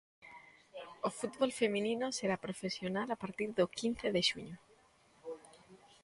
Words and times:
O 1.07 1.09
fútbol 1.17 1.51
feminino 1.61 2.05
será 2.19 2.35
profesional 2.45 3.07
a 3.11 3.17
partir 3.23 3.49
do 3.57 3.71
quince 3.77 4.07
de 4.15 4.21
xuño. 4.29 4.57